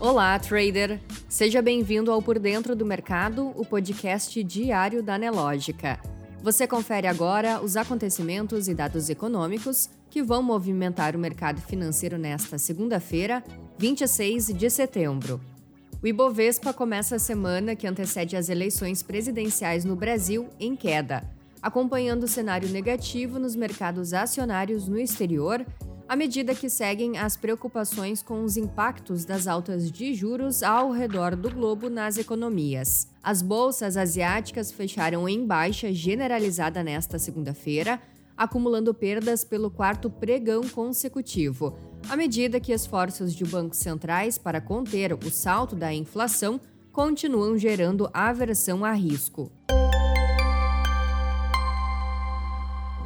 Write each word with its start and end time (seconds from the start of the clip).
Olá, 0.00 0.38
trader! 0.38 1.00
Seja 1.28 1.62
bem-vindo 1.62 2.10
ao 2.10 2.20
Por 2.20 2.38
Dentro 2.38 2.74
do 2.74 2.84
Mercado, 2.84 3.52
o 3.56 3.64
podcast 3.64 4.42
diário 4.42 5.02
da 5.02 5.16
Nelógica. 5.16 6.00
Você 6.42 6.66
confere 6.66 7.06
agora 7.06 7.62
os 7.62 7.76
acontecimentos 7.76 8.66
e 8.66 8.74
dados 8.74 9.08
econômicos 9.08 9.88
que 10.10 10.22
vão 10.22 10.42
movimentar 10.42 11.14
o 11.14 11.18
mercado 11.18 11.60
financeiro 11.60 12.18
nesta 12.18 12.58
segunda-feira, 12.58 13.42
26 13.78 14.48
de 14.48 14.68
setembro. 14.68 15.40
O 16.02 16.06
Ibovespa 16.06 16.72
começa 16.72 17.16
a 17.16 17.20
semana 17.20 17.76
que 17.76 17.86
antecede 17.86 18.36
as 18.36 18.48
eleições 18.48 19.02
presidenciais 19.02 19.84
no 19.84 19.96
Brasil 19.96 20.50
em 20.58 20.76
queda, 20.76 21.22
acompanhando 21.62 22.24
o 22.24 22.28
cenário 22.28 22.68
negativo 22.68 23.38
nos 23.38 23.56
mercados 23.56 24.12
acionários 24.12 24.86
no 24.86 24.98
exterior 24.98 25.64
à 26.08 26.14
medida 26.14 26.54
que 26.54 26.68
seguem 26.68 27.16
as 27.18 27.36
preocupações 27.36 28.22
com 28.22 28.44
os 28.44 28.56
impactos 28.56 29.24
das 29.24 29.46
altas 29.46 29.90
de 29.90 30.14
juros 30.14 30.62
ao 30.62 30.90
redor 30.90 31.34
do 31.34 31.50
globo 31.50 31.88
nas 31.88 32.18
economias. 32.18 33.08
As 33.22 33.40
bolsas 33.40 33.96
asiáticas 33.96 34.70
fecharam 34.70 35.28
em 35.28 35.46
baixa 35.46 35.92
generalizada 35.92 36.82
nesta 36.82 37.18
segunda-feira, 37.18 38.00
acumulando 38.36 38.92
perdas 38.92 39.44
pelo 39.44 39.70
quarto 39.70 40.10
pregão 40.10 40.68
consecutivo, 40.68 41.76
à 42.08 42.16
medida 42.16 42.60
que 42.60 42.72
esforços 42.72 43.34
de 43.34 43.44
bancos 43.44 43.78
centrais 43.78 44.36
para 44.36 44.60
conter 44.60 45.12
o 45.14 45.30
salto 45.30 45.74
da 45.74 45.92
inflação 45.92 46.60
continuam 46.92 47.56
gerando 47.56 48.08
aversão 48.12 48.84
a 48.84 48.92
risco. 48.92 49.50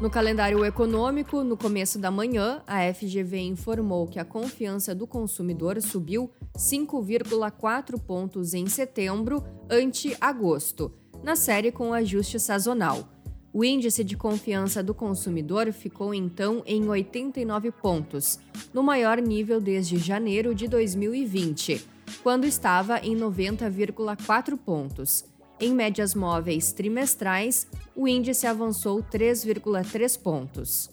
No 0.00 0.08
calendário 0.08 0.64
econômico, 0.64 1.44
no 1.44 1.58
começo 1.58 1.98
da 1.98 2.10
manhã, 2.10 2.62
a 2.66 2.90
FGV 2.90 3.38
informou 3.40 4.06
que 4.06 4.18
a 4.18 4.24
confiança 4.24 4.94
do 4.94 5.06
consumidor 5.06 5.78
subiu 5.82 6.30
5,4 6.56 8.00
pontos 8.00 8.54
em 8.54 8.66
setembro 8.66 9.44
ante 9.68 10.16
agosto, 10.18 10.90
na 11.22 11.36
série 11.36 11.70
com 11.70 11.92
ajuste 11.92 12.40
sazonal. 12.40 13.06
O 13.52 13.62
índice 13.62 14.02
de 14.02 14.16
confiança 14.16 14.82
do 14.82 14.94
consumidor 14.94 15.70
ficou 15.70 16.14
então 16.14 16.62
em 16.64 16.88
89 16.88 17.70
pontos, 17.70 18.40
no 18.72 18.82
maior 18.82 19.20
nível 19.20 19.60
desde 19.60 19.98
janeiro 19.98 20.54
de 20.54 20.66
2020, 20.66 21.86
quando 22.22 22.46
estava 22.46 23.00
em 23.00 23.14
90,4 23.14 24.56
pontos. 24.56 25.26
Em 25.62 25.74
médias 25.74 26.14
móveis 26.14 26.72
trimestrais, 26.72 27.66
o 27.94 28.08
índice 28.08 28.46
avançou 28.46 29.02
3,3 29.02 30.18
pontos. 30.18 30.88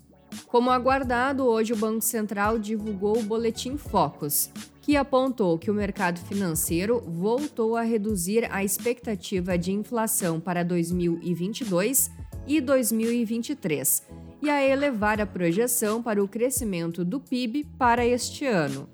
Como 0.48 0.70
aguardado, 0.70 1.46
hoje 1.46 1.72
o 1.72 1.78
Banco 1.78 2.02
Central 2.02 2.60
divulgou 2.60 3.18
o 3.18 3.24
Boletim 3.24 3.78
Focus, 3.78 4.50
que 4.82 4.98
apontou 4.98 5.58
que 5.58 5.72
o 5.72 5.74
mercado 5.74 6.20
financeiro 6.20 7.00
voltou 7.00 7.78
a 7.78 7.82
reduzir 7.82 8.52
a 8.52 8.62
expectativa 8.62 9.58
de 9.58 9.72
inflação 9.72 10.38
para 10.38 10.64
2022 10.64 12.12
e 12.46 12.60
2023 12.60 14.04
e 14.42 14.50
a 14.50 14.62
elevar 14.62 15.22
a 15.22 15.26
projeção 15.26 16.04
para 16.04 16.22
o 16.22 16.28
crescimento 16.28 17.06
do 17.06 17.22
PIB 17.22 17.66
para 17.78 18.06
este 18.06 18.46
ano. 18.46 18.90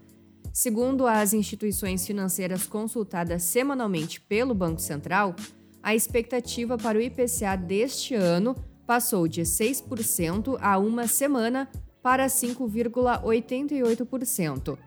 Segundo 0.53 1.07
as 1.07 1.33
instituições 1.33 2.05
financeiras 2.05 2.67
consultadas 2.67 3.41
semanalmente 3.41 4.21
pelo 4.21 4.53
Banco 4.53 4.79
Central, 4.79 5.35
a 5.83 5.93
expectativa 5.93 6.77
para 6.77 6.97
o 6.97 7.01
IPCA 7.01 7.57
deste 7.57 8.15
ano 8.15 8.55
passou 8.87 9.27
de 9.27 9.41
6% 9.41 10.57
a 10.61 10.77
uma 10.77 11.05
semana 11.07 11.69
para 12.01 12.27
5,88%. 12.27 14.77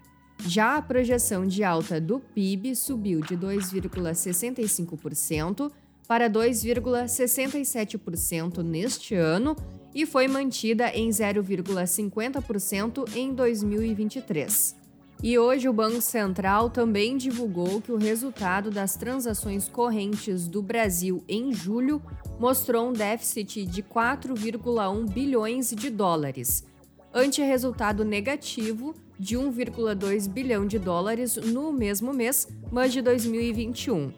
Já 0.47 0.77
a 0.77 0.83
projeção 0.83 1.47
de 1.47 1.63
alta 1.63 2.01
do 2.01 2.19
PIB 2.21 2.75
subiu 2.75 3.21
de 3.21 3.37
2,65% 3.37 5.71
para 6.09 6.31
2,67% 6.31 8.63
neste 8.63 9.15
ano 9.15 9.55
e 9.95 10.07
foi 10.07 10.27
mantida 10.29 10.89
em 10.91 11.09
0,50% 11.09 13.17
em 13.17 13.35
2023. 13.35 14.86
E 15.23 15.39
hoje 15.39 15.67
o 15.67 15.73
Banco 15.73 16.03
Central 16.03 16.69
também 16.69 17.17
divulgou 17.17 17.81
que 17.81 17.91
o 17.91 17.97
resultado 17.97 18.71
das 18.71 18.97
transações 18.97 19.67
correntes 19.67 20.47
do 20.47 20.61
Brasil 20.61 21.25
em 21.27 21.55
julho 21.55 22.03
mostrou 22.39 22.91
um 22.91 22.93
déficit 22.93 23.65
de 23.65 23.83
4,1 23.83 25.11
bilhões 25.11 25.71
de 25.71 25.89
dólares, 25.89 26.67
ante 27.15 27.41
resultado 27.41 28.05
negativo 28.05 28.95
de 29.19 29.39
1,2 29.39 30.29
bilhão 30.29 30.67
de 30.67 30.79
dólares 30.79 31.37
no 31.37 31.73
mesmo 31.73 32.13
mês, 32.13 32.47
mas 32.71 32.93
de 32.93 33.01
2021. 33.01 34.13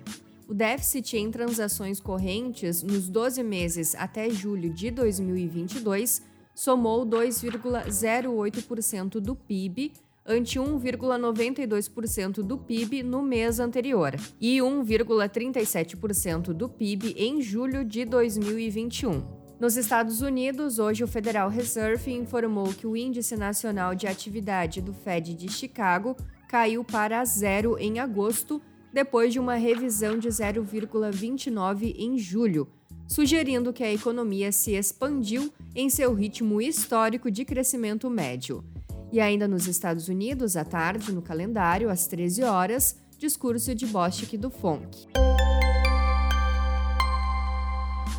O 0.49 0.55
déficit 0.55 1.17
em 1.17 1.31
transações 1.31 2.01
correntes 2.01 2.83
nos 2.83 3.09
12 3.09 3.45
meses 3.45 3.95
até 3.95 4.29
julho 4.31 4.71
de 4.71 4.91
2022 4.91 6.23
somou 6.55 7.07
2,08% 7.07 9.21
do 9.21 9.37
PIB 9.37 9.93
ante 10.29 10.61
1,92% 10.61 12.43
do 12.43 12.59
PIB 12.59 13.03
no 13.03 13.23
mês 13.23 13.59
anterior 13.59 14.15
e 14.39 14.59
1,37% 14.59 16.53
do 16.53 16.69
PIB 16.69 17.15
em 17.17 17.41
julho 17.41 17.83
de 17.83 18.05
2021. 18.05 19.39
Nos 19.59 19.77
Estados 19.77 20.21
Unidos, 20.21 20.79
hoje 20.79 21.03
o 21.03 21.09
Federal 21.09 21.49
Reserve 21.49 22.13
informou 22.13 22.69
que 22.69 22.87
o 22.87 22.97
Índice 22.97 23.37
Nacional 23.37 23.95
de 23.95 24.07
Atividade 24.07 24.83
do 24.83 24.93
Fed 24.93 25.35
de 25.35 25.51
Chicago 25.51 26.15
caiu 26.47 26.85
para 26.85 27.25
zero 27.25 27.77
em 27.79 27.99
agosto, 27.99 28.61
depois 28.93 29.33
de 29.33 29.41
uma 29.41 29.55
revisão 29.55 30.19
de 30.19 30.29
0,29 30.29 31.95
em 31.99 32.19
julho, 32.19 32.69
sugerindo 33.07 33.73
que 33.73 33.83
a 33.83 33.93
economia 33.93 34.53
se 34.53 34.75
expandiu 34.75 35.53
em 35.75 35.91
seu 35.91 36.15
ritmo 36.15 36.61
histórico 36.61 37.31
de 37.31 37.45
crescimento 37.45 38.09
médio. 38.09 38.63
E 39.11 39.21
ainda 39.21 39.49
nos 39.49 39.67
Estados 39.67 40.09
Unidos, 40.09 40.57
à 40.57 40.65
tarde, 40.65 41.13
no 41.13 41.23
calendário, 41.23 41.89
às 41.89 42.07
13 42.07 42.43
horas, 42.43 42.97
discurso 43.19 43.75
de 43.75 43.87
Bostic 43.87 44.37
do 44.37 44.51
Funk. 44.51 45.09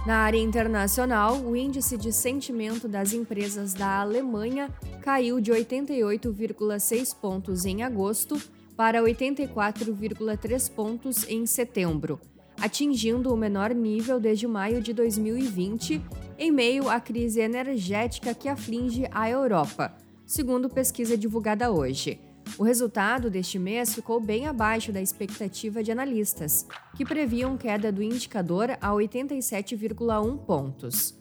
Na 0.05 0.17
área 0.17 0.39
internacional, 0.39 1.37
o 1.37 1.55
índice 1.55 1.95
de 1.95 2.11
sentimento 2.11 2.87
das 2.87 3.13
empresas 3.13 3.73
da 3.75 3.99
Alemanha 3.99 4.73
caiu 5.01 5.39
de 5.39 5.51
88,6 5.51 7.15
pontos 7.15 7.65
em 7.65 7.83
agosto 7.83 8.41
para 8.75 9.01
84,3 9.01 10.71
pontos 10.71 11.23
em 11.27 11.45
setembro, 11.45 12.19
atingindo 12.59 13.31
o 13.31 13.37
menor 13.37 13.75
nível 13.75 14.19
desde 14.19 14.47
maio 14.47 14.81
de 14.81 14.93
2020, 14.93 16.01
em 16.39 16.51
meio 16.51 16.89
à 16.89 16.99
crise 16.99 17.41
energética 17.41 18.33
que 18.33 18.49
aflige 18.49 19.05
a 19.11 19.29
Europa 19.29 19.93
segundo 20.29 20.69
pesquisa 20.69 21.17
divulgada 21.17 21.71
hoje. 21.71 22.21
O 22.55 22.63
resultado 22.63 23.31
deste 23.31 23.57
mês 23.57 23.95
ficou 23.95 24.21
bem 24.21 24.45
abaixo 24.45 24.91
da 24.91 25.01
expectativa 25.01 25.81
de 25.83 25.91
analistas, 25.91 26.67
que 26.95 27.03
previam 27.03 27.57
queda 27.57 27.91
do 27.91 28.03
indicador 28.03 28.77
a 28.79 28.91
87,1 28.91 30.37
pontos. 30.45 31.17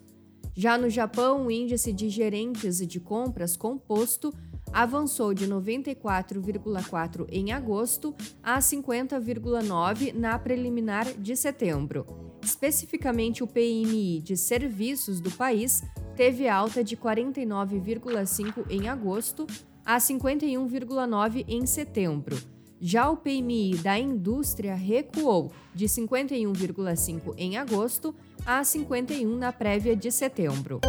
Já 0.54 0.76
no 0.76 0.90
Japão, 0.90 1.46
o 1.46 1.50
índice 1.50 1.90
de 1.90 2.10
gerentes 2.10 2.86
de 2.86 3.00
compras 3.00 3.56
composto 3.56 4.30
avançou 4.70 5.32
de 5.32 5.48
94,4 5.48 7.26
em 7.30 7.50
agosto 7.50 8.14
a 8.42 8.58
50,9 8.58 10.12
na 10.12 10.38
preliminar 10.38 11.06
de 11.14 11.34
setembro. 11.34 12.04
Especificamente, 12.42 13.42
o 13.42 13.46
PMI 13.46 14.20
de 14.20 14.36
serviços 14.36 15.18
do 15.18 15.30
país 15.30 15.82
teve 16.18 16.46
alta 16.48 16.82
de 16.82 16.96
49,5 16.96 18.66
em 18.68 18.88
agosto 18.88 19.46
a 19.86 19.98
51,9 19.98 21.44
em 21.46 21.64
setembro. 21.64 22.36
Já 22.80 23.08
o 23.08 23.16
PMI 23.16 23.76
da 23.76 23.96
indústria 23.96 24.74
recuou 24.74 25.52
de 25.72 25.86
51,5 25.86 27.34
em 27.38 27.56
agosto 27.56 28.12
a 28.44 28.64
51 28.64 29.36
na 29.36 29.52
prévia 29.52 29.94
de 29.94 30.10
setembro. 30.10 30.80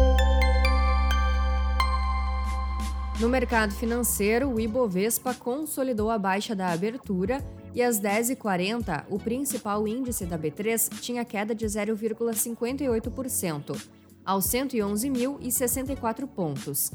No 3.20 3.28
mercado 3.28 3.72
financeiro, 3.72 4.50
o 4.50 4.58
Ibovespa 4.58 5.32
consolidou 5.32 6.10
a 6.10 6.18
baixa 6.18 6.56
da 6.56 6.72
abertura 6.72 7.38
e 7.72 7.80
às 7.80 8.00
10h40, 8.00 9.04
o 9.08 9.16
principal 9.16 9.86
índice 9.86 10.26
da 10.26 10.36
B3 10.36 10.88
tinha 11.00 11.24
queda 11.24 11.54
de 11.54 11.66
0,58% 11.66 13.99
aos 14.24 14.46
111.064 14.46 16.26
pontos. 16.26 16.90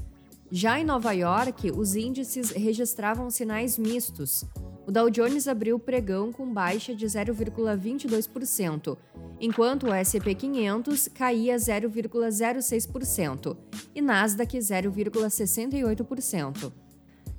Já 0.51 0.79
em 0.79 0.85
Nova 0.85 1.11
York, 1.11 1.71
os 1.71 1.95
índices 1.95 2.51
registravam 2.51 3.31
sinais 3.31 3.77
mistos. 3.77 4.45
O 4.85 4.91
Dow 4.91 5.09
Jones 5.09 5.47
abriu 5.47 5.79
pregão 5.79 6.31
com 6.31 6.53
baixa 6.53 6.95
de 6.95 7.07
0,22%, 7.07 8.95
enquanto 9.41 9.87
o 9.87 9.93
S&P 9.93 10.35
500 10.35 11.07
caía 11.07 11.55
0,06% 11.55 13.57
e 13.95 14.01
Nasdaq 14.01 14.55
0,68%. 14.57 16.71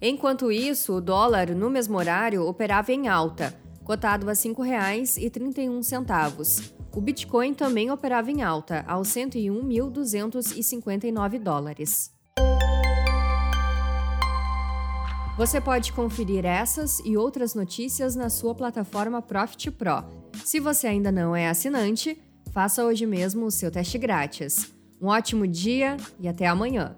Enquanto 0.03 0.51
isso, 0.51 0.95
o 0.95 1.01
dólar 1.01 1.55
no 1.55 1.71
mesmo 1.71 1.97
horário 1.97 2.45
operava 2.45 2.93
em 2.93 3.07
alta, 3.09 3.55
cotado 3.85 4.29
a 4.29 4.33
R$ 4.33 4.39
5,31. 4.39 6.76
O 6.97 7.01
Bitcoin 7.01 7.53
também 7.53 7.91
operava 7.91 8.31
em 8.31 8.43
alta, 8.43 8.83
aos 8.89 9.09
101.259 9.09 11.39
dólares. 11.39 12.11
Você 15.37 15.61
pode 15.61 15.93
conferir 15.93 16.47
essas 16.47 17.01
e 17.01 17.15
outras 17.15 17.55
notícias 17.55 18.17
na 18.17 18.31
sua 18.31 18.55
plataforma 18.55 19.21
Profit 19.21 19.71
Pro. 19.73 20.03
Se 20.43 20.59
você 20.59 20.87
ainda 20.87 21.13
não 21.13 21.37
é 21.37 21.51
assinante, 21.51 22.19
faça 22.51 22.83
hoje 22.83 23.05
mesmo 23.05 23.45
o 23.45 23.51
seu 23.51 23.71
teste 23.71 23.99
grátis. 23.99 24.73
Um 24.99 25.09
ótimo 25.09 25.47
dia 25.47 25.99
e 26.19 26.27
até 26.27 26.47
amanhã! 26.47 26.97